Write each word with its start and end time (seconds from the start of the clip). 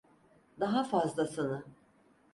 Daha 0.59 0.83
fazlasını. 0.83 1.63